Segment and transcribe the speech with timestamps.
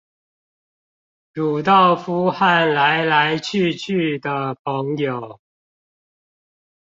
[1.35, 5.39] 魯道夫和來來去去的朋友